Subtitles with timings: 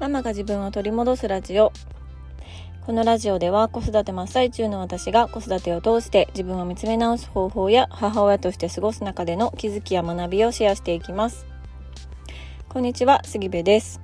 [0.00, 1.72] ママが自分を取り戻すラジオ。
[2.84, 11.46] このラジオでは子育て真っ最中の私が子育てを通して自分を見つめ直す方法や母親として過ごす中での気づきや学びをシェアしていきます。
[12.68, 14.00] こんにちは杉部です。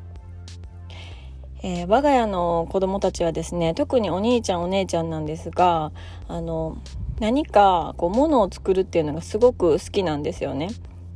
[1.63, 5.93] えー、我が家の子供たちはですね特にお兄ちゃんお姉ちゃんなんですが
[6.29, 6.79] あの
[7.19, 10.69] 何かこう物を作るっていうのがすごく好きなんですよね。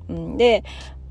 [0.08, 0.64] うん、で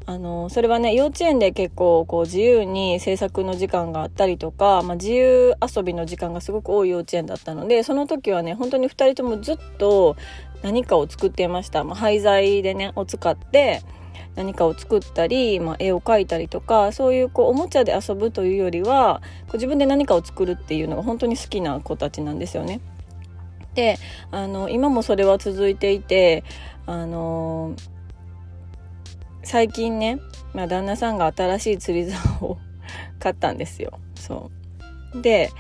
[0.06, 10.18] あのそれはね幼稚園で結構こう自由に制作の時間があったりとか、まあ、自由遊びの時間がすごく多い幼稚園だったのでその時はね本当に2人ともずっと
[10.62, 13.82] 何かを作っていました、まあ、廃材でねを使って
[14.36, 22.82] 何かを作ったり、まあ、絵を描いたりとかそういうこうおもちゃで遊ぶというよりはこう自分で何かを作るっていうのが本当に好きな子たちなんですよね。
[23.76, 23.98] で
[24.32, 26.44] あの今もそれは続いていて
[26.86, 27.76] あの
[29.44, 30.20] 最近ね、
[30.54, 32.58] まあ、旦那さんが新しい釣り竿を
[33.20, 34.00] 買ったんですよ。
[34.16, 34.52] そ
[35.14, 35.52] うで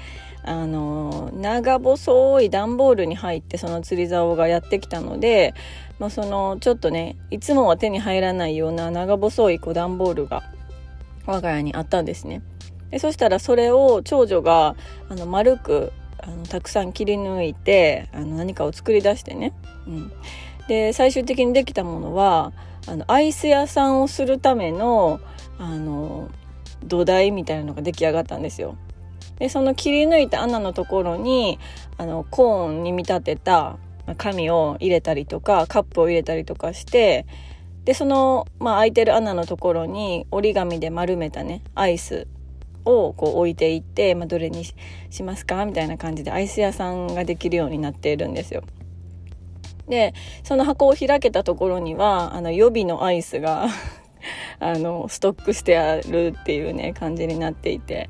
[0.45, 5.53] あの長細い段ボールに入ってその釣り竿がやってきたので、
[5.99, 10.43] まあ、そのちょっとねいつもは手に入らないような長細いこ段ボールが
[11.25, 12.41] 我が家にあったんですね。
[12.91, 14.75] でそしたらそれを長女が
[15.09, 19.53] あの丸くあのたくさん切り抜いてあの何かを作り出してね、
[19.87, 20.11] うん、
[20.67, 22.53] で最終的にできたものは
[22.85, 25.19] あのアイス屋さんをするための
[25.57, 26.29] あの
[26.83, 28.75] 土台みたいなのが出来上がったんですよ。
[29.39, 31.59] でその切り抜いた穴のところに
[31.97, 33.77] あのコーンに見立てた
[34.17, 37.25] 紙を入れたりとかカップを入れたりとかして
[37.85, 42.27] でその、まあ、開いてる穴のところに折り紙で丸めたねアイス
[42.85, 44.65] をこう置いていって、まあ、どれに
[45.09, 45.65] しますか？
[45.65, 48.63] みたいな感じでアイス屋さんができるようになっているんですよ。
[49.87, 53.67] でその箱を開けたところにはあの予備のアイスが
[54.59, 58.09] あのストックしてあるっていうね感じになっていて。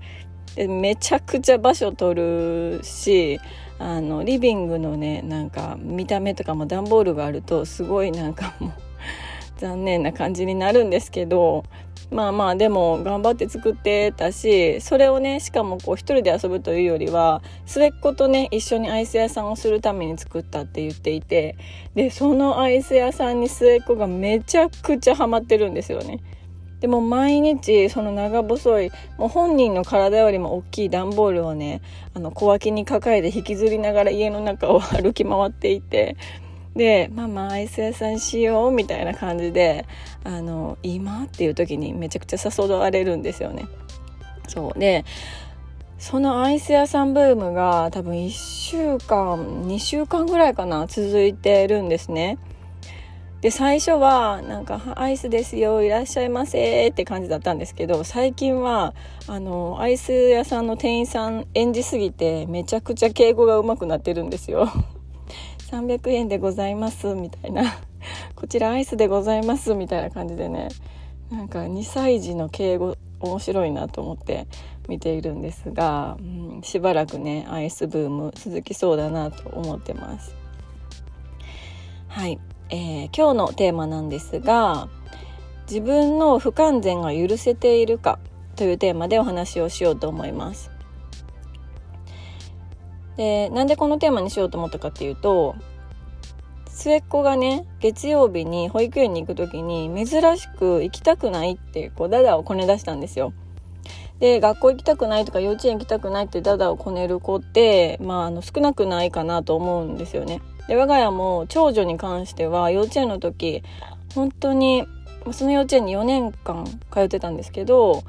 [0.56, 3.40] でめちゃくちゃ場所取るし
[3.80, 8.72] あのリビングのねなんか見た目とかも段ボールがあるとすごいなんかもう
[9.58, 11.64] 残念な感じになるんですけど
[12.12, 21.56] まあまあでも頑張って作ってたしそれをねしかもこう一人で遊ぶというよりは末っ子とね一緒にアイス屋さんをするために作ったって言っていて
[21.96, 26.20] でそのアイス屋さんに末っ子がめちゃくちゃハマってるんですよね。
[26.84, 31.82] でも毎日その長細いもう本人の体よりも大きい段ボールをね
[32.14, 36.18] あの小脇に抱えて引きずりながら家の中を歩き回っていて
[36.76, 39.86] で「ママアイス屋さんしよう」みたいな感じで
[40.24, 43.66] 「あの今?」っていう時にめちゃくちゃ誘われるんですよね。
[44.48, 45.06] そうで
[46.00, 52.38] そのアイス屋さんブームが多分1週間2週間ぐらいかな続いてるんですね。
[53.40, 58.94] で最初はなんか「アイスですよいらっしゃいませ」って感じだったんですけど最近は
[59.28, 64.70] あのアイス屋さんの店員さん演じすぎてめちゃくちゃ敬語が上手くなってるんですよ。
[65.74, 67.64] 300円でございますみたいな。
[68.36, 70.70] こちらアイスでございますみたいな感じでね。
[71.32, 74.46] なんか2歳児の敬語面白いなと思って
[74.88, 76.24] 見ているんですが、う
[76.60, 80.36] ん、しばらくねアイスブーム続きそうだなと思ってます。
[82.08, 84.88] はい、えー、今日のテーマなんですが
[85.68, 88.20] 自分の不完全が許せているか
[88.56, 90.73] というテーマでお話をしようと思います。
[93.18, 95.56] でなんでこのテーマにしようと思ったかっていうと
[96.68, 103.34] 末っ子がね月曜日に保育園に行く時に珍しく行きたくないってこうダダをこね出したんですよ。
[104.20, 110.42] で学校行きたくないとか幼稚園行きたくないってダダをこねる子って、まあ、あの少なくないかなと思うんですよね。
[110.68, 113.64] で我が家も長女に関しては幼稚園の時
[114.16, 114.86] 本当に
[115.32, 118.04] その幼稚園に4年間通ってたんですけど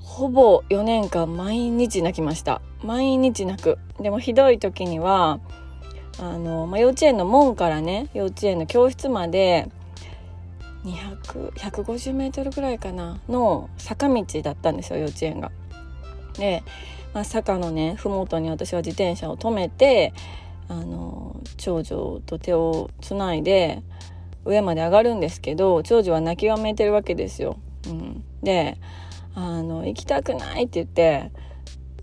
[0.00, 5.40] ほぼ4年間毎日泣きました毎日泣くでもひどい時には
[6.18, 9.68] あの、まあ、幼稚園の門からね幼稚園の教室まで
[10.84, 15.50] 200150メートルぐらいかなの坂道だったんですよ幼稚園が。
[16.34, 16.62] で、
[17.12, 20.14] まあ、坂のね麓に私は自転車を止めて
[20.68, 23.82] あの長女と手をつないで
[24.44, 27.56] 上まで上がるんですけど長女は泣きわめいてるわけですよ。
[27.88, 28.78] うん、で
[29.34, 31.30] あの行きたくないって言って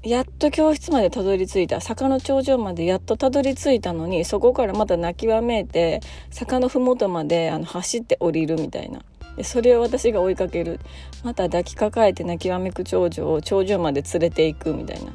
[0.04, 1.80] やっと教室までたどり着いた。
[1.80, 9.00] 坂の頂上までやっとたどり着いたのにそこからまた泣きわめいて坂の麓まであの走って降りるみたいな。
[9.38, 10.82] でそれを私が追いかける。
[11.24, 15.14] また抱きかかえて泣きわめく長女を頂上まで連れていくみたいな。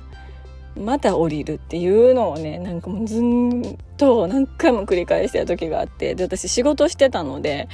[0.75, 6.15] また降りるっていうのをねなんかもうずんと何回も繰り返してた時があって。
[6.15, 7.69] で私仕事してたので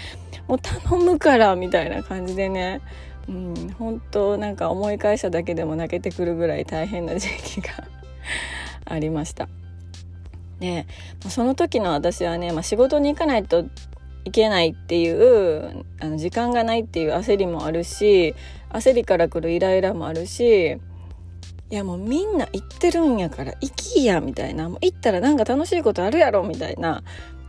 [0.49, 2.81] もう頼むからみたいな感じでね。
[3.29, 7.71] うん、本当なんか思い返しただけでも泣けてくるぐらい大変な時期が
[8.85, 9.49] ありました。
[10.61, 10.87] で
[11.29, 13.65] その時の私はね、まあ、仕事に行かないと
[14.25, 18.35] いけないっていうあの時間がないっていう焦りもあるし
[18.71, 20.79] 焦りから来るイライラもあるし
[21.71, 27.03] いやもうみんな行ってるんやから行きやみたいなもう行ったらなんか楽しいことあるやろみたいな、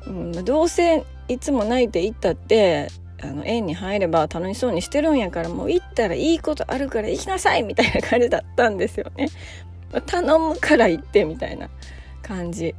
[0.07, 2.89] うん、どうせいつも泣いて行ったって
[3.21, 9.29] あの園に入れば楽しそうにしてるんやからもう行ったらいいことあるから行きなさいみたいな感じだったんですよね。
[10.05, 11.69] 頼むから行ってみたいな
[12.21, 12.75] 感じ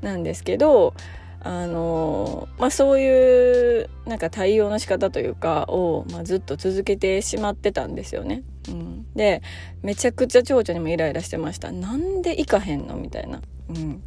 [0.00, 0.94] なんですけど
[1.40, 8.42] あのまあそういうなんか対応の仕方というかを、まあ、ずっと続けてしまってたんですよね。
[8.68, 9.42] うん、で
[9.82, 11.70] めちゃくちゃ蝶々にもイライラしてました。
[11.70, 13.42] なんで行かへんのみたいな。
[13.68, 14.02] うん、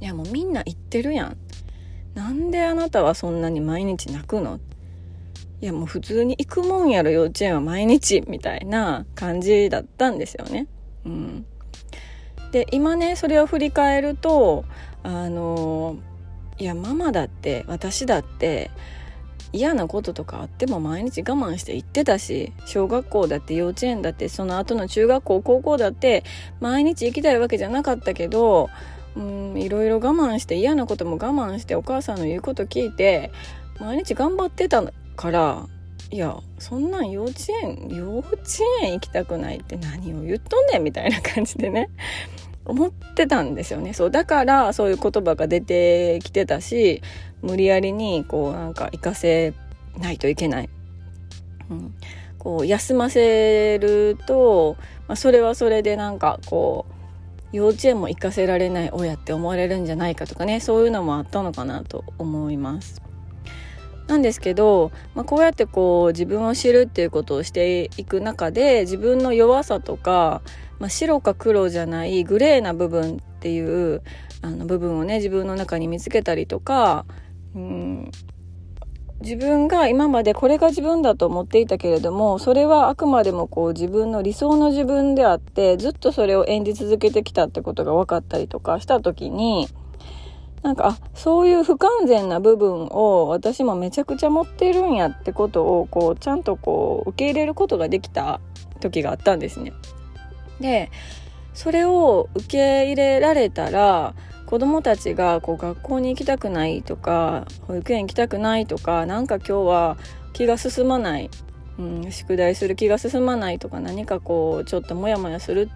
[0.00, 1.36] いやもうみんな行ってるやん。
[2.14, 4.58] なんであなたはそんなに毎日泣くの
[5.60, 10.68] いやもう普通に行くもんやろ幼稚園は毎日みたいな感じだったんですよね。
[11.04, 11.46] うん、
[12.52, 14.64] で今ねそれを振り返ると
[15.02, 15.96] あの
[16.58, 18.70] いやママだって私だって
[19.52, 26.24] 嫌なこととかあっても毎日我慢して行ってたし小学校だって幼稚園だってその後の中学校高校だって
[26.60, 28.68] 毎日行きたいわけじゃなかったけど
[29.16, 33.32] うんいろいろ我慢して嫌なことも我慢してお母さんの言うこと聞いて
[33.80, 35.66] 毎日頑張ってたのから
[36.10, 38.36] いやそんなん幼稚園幼稚
[38.82, 41.90] 園行きたくないって何を言っとんねんみたいな感じでね
[42.64, 43.94] 思ってたんですよね。
[43.94, 47.02] そうだからそういう言葉が出てきてたし
[47.42, 49.54] 無理やりにこうなんか行かせ
[49.98, 50.68] ないといけない、
[51.70, 51.94] うん、
[52.38, 54.76] こう休ませると、
[55.08, 56.86] まあ、それはそれでなんかこ
[57.52, 63.07] う幼稚園も行かせられない親って思われるんじゃないかとかねそういうのもあったのかなと思います。
[64.08, 70.40] なんですけど、まあ、こうやってこう自分を知るっていうことをしていく中で自分の弱さとか、
[70.78, 74.02] まあ、白か黒じゃないグレーな部分っていう
[74.40, 77.04] あの部分をね自分の中に見つけたりとか、
[77.54, 78.10] うん、
[79.20, 89.68] 自分が今までこれが自分だと思っていたけれどもそれはあくまでもこう自分の理想の自分であってずっとそれを演じ続けてきたってことが分かったりとかした時に
[90.62, 98.40] なんか、そういう不完全な部分を私もめちゃくちゃ持ってるんやってことを、こう、ちゃんとこう、受け入れることができた
[98.80, 99.72] 時があったんですね。
[100.60, 100.90] で、
[101.54, 104.14] それを受け入れられたら、
[104.46, 109.98] 子供たちがこう学校に行きたくないとか、保育園行きたくないとか、なんか今日は
[110.32, 111.30] 気が進まない、
[111.78, 115.68] うん、宿題する気が進まないとか、何かこう、ちょっとモヤモヤする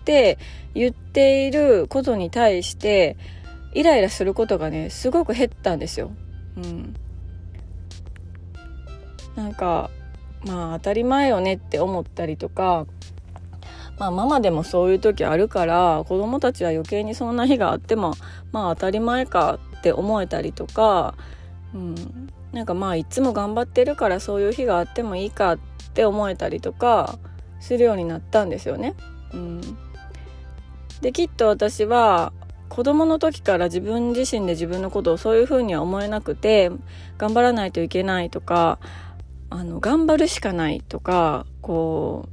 [0.00, 0.38] って
[0.74, 3.16] 言っていることに対して、
[3.72, 6.10] イライラすることがねすごく減ったんですよ。
[6.56, 6.96] うん、
[9.36, 9.90] なんか
[10.44, 12.86] まあ当たり前よねって思ったりとか
[13.98, 18.14] まあママでもそういう時あるから子供たちは余計にそんな日があっても
[18.50, 21.14] まあ当たり前かって思えたりとか、
[21.74, 21.94] うん、
[22.52, 25.58] なんかまあいつも頑張ってるからそういう日があってもいいかっ
[25.94, 27.18] て思えたりとか
[27.60, 28.94] するようになったんですよね。
[29.32, 29.60] うん、
[31.00, 32.32] できっと私は
[32.70, 36.70] 子供の時から自分自身で自分のことをそういうふうには思えなくて
[37.18, 38.78] 頑張らないといけないとか
[39.50, 42.28] あの頑張るしかないとかこ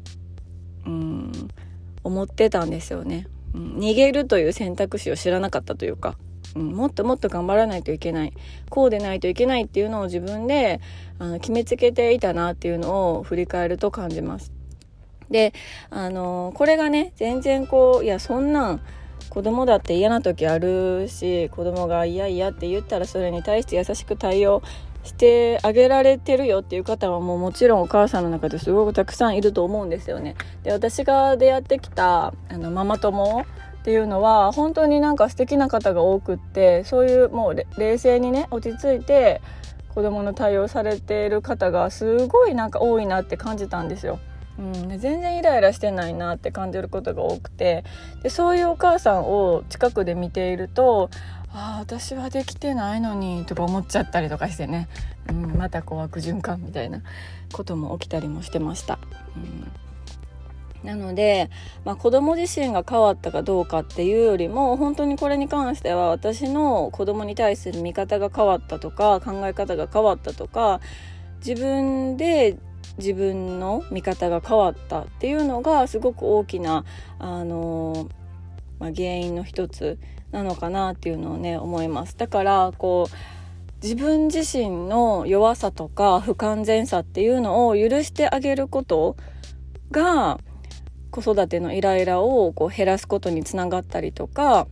[0.85, 1.31] ううん
[2.03, 6.17] 思ってたんですよね、うん、逃げるという選択肢を知らなかったというか、
[6.55, 8.33] うん、もっともっと頑張らないといけない
[8.69, 10.79] こうでないといけないっていうのを自分で
[11.17, 14.51] あの決めつけていたなっていうのを振り返ると感じます。
[15.31, 15.53] で
[15.89, 18.81] あのこれがね全然こういやそんなん
[19.29, 24.63] 子供だって嫌な時あるし子供が嫌嫌って言ったらそれに対して優しく対応
[25.03, 30.36] してあげられてるよっていう方はもうもちろんお母さんの中ですごくたくさんいると思うんですよね。
[30.63, 33.45] で私が出会ってきたあのママ友
[33.79, 39.41] っていうのは本当になんか素敵な方が多くってそういうもう冷静にね落ち着いて
[39.95, 44.19] 子供の対応されている方がすごいなんか多いなって感じたんですよ。
[44.59, 47.83] うん、全然イライラしてないなって感じることが多くて。
[48.23, 51.09] でそういうお母さんを近くで見ていると
[51.53, 54.87] ああ私はできてないのにとか思っちゃったりとかしてね、
[55.29, 57.01] うん、またこう悪循環みたいな
[57.51, 58.99] ことも起きたりもしてました。
[59.35, 59.71] うん。
[60.83, 61.49] なので、
[61.83, 70.79] まあ、子供自身が変わったかどうかっていうよりも本当にこれに関しては私の子供に対する見方が変わったとか考え方が変わったとか
[71.45, 72.57] 自分で
[72.97, 76.85] 自分の見方が変わったっていうのがすごく大きな、
[77.19, 78.09] あの
[78.79, 79.99] まあ、原因の一つ
[80.31, 82.17] なのかなっていうのをね思います。
[82.17, 83.15] だからこう
[83.81, 89.15] 自分自身の弱さとか不完全さっていうのを許してあげること
[89.91, 90.39] が
[91.11, 94.67] 子育てのイライラをこう減らすことにつながったりとか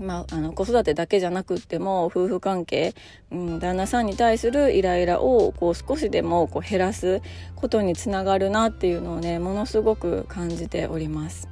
[0.00, 2.94] まあ、あの子育てだけじゃなくっても夫婦関係、
[3.30, 7.22] うん、旦那さんに対するイライラをこう少しでもこう減らす
[7.54, 11.48] ことにつながるなっていうのをねものすごく感じております。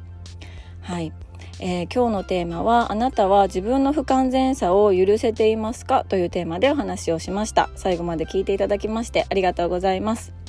[0.80, 1.12] はい、
[1.60, 10.41] えー、今日のテーマは「あなたは自分の不完全さを許せていますか?」というテーマでお話をしました最後まで聞いていただきましてありがとうございます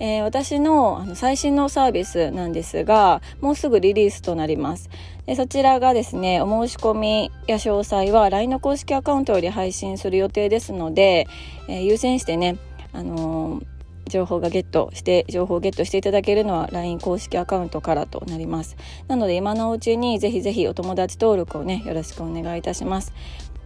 [0.00, 4.90] えー、私のあの最新のサービスなんですが、もうすぐリリースとなります。
[5.26, 11.26] でそちらがですね、お申し込みや詳細は LINE の公式アカウントより配信する予定ですので、
[11.68, 12.58] えー、優先してね、
[12.92, 13.78] あのー
[14.08, 18.76] 情報がゲットして情報をゲットしていただけるのは LINE 公式アカウントからとなります
[19.06, 23.12] なので今のうちにぜひぜひお友達登録をねよろしくお願いいたします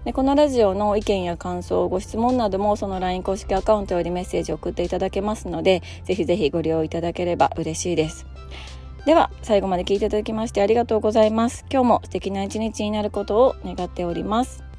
[0.04, 8.26] でこのラジオの意見や感想ご質問などもその LINE 公式アカウントよりメッセージを送っていただけますのでぜひぜひご利用いただければ嬉しいです。
[9.04, 11.64] では最後まで聞いていただきましてありがとうございます。
[11.70, 14.71] 今日も素敵な一日になることを願っております。